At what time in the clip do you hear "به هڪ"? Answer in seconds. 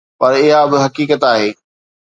0.71-0.85